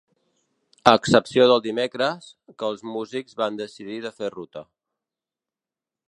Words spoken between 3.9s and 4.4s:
de fer